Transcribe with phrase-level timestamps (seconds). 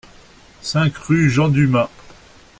[0.63, 1.87] cinq rue Jean Dumas